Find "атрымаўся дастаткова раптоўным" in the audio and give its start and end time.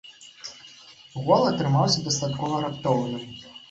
1.51-3.35